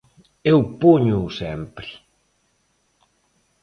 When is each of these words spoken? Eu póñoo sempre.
Eu 0.51 0.59
póñoo 0.81 1.27
sempre. 1.41 1.89